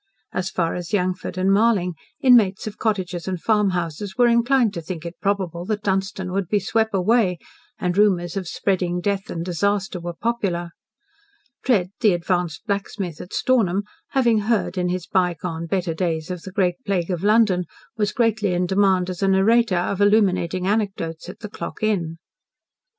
As 0.33 0.49
far 0.49 0.73
as 0.73 0.93
Yangford 0.93 1.37
and 1.37 1.51
Marling 1.53 1.93
inmates 2.21 2.65
of 2.65 2.79
cottages 2.79 3.27
and 3.27 3.39
farmhouses 3.39 4.17
were 4.17 4.25
inclined 4.25 4.73
to 4.73 4.81
think 4.81 5.05
it 5.05 5.19
probable 5.21 5.63
that 5.65 5.83
Dunstan 5.83 6.31
would 6.31 6.47
be 6.47 6.57
"swep 6.59 6.91
away," 6.91 7.37
and 7.77 7.95
rumours 7.95 8.35
of 8.35 8.47
spreading 8.47 8.99
death 8.99 9.29
and 9.29 9.45
disaster 9.45 9.99
were 9.99 10.15
popular. 10.15 10.71
Tread, 11.63 11.91
the 11.99 12.13
advanced 12.13 12.65
blacksmith 12.65 13.21
at 13.21 13.31
Stornham, 13.31 13.83
having 14.07 14.39
heard 14.39 14.75
in 14.75 14.89
his 14.89 15.05
by 15.05 15.35
gone, 15.35 15.67
better 15.67 15.93
days 15.93 16.31
of 16.31 16.41
the 16.41 16.51
Great 16.51 16.77
Plague 16.83 17.11
of 17.11 17.23
London, 17.23 17.65
was 17.95 18.11
greatly 18.11 18.55
in 18.55 18.65
demand 18.65 19.07
as 19.07 19.21
a 19.21 19.27
narrator 19.27 19.77
of 19.77 20.01
illuminating 20.01 20.65
anecdotes 20.65 21.29
at 21.29 21.41
The 21.41 21.47
Clock 21.49 21.83
Inn. 21.83 22.17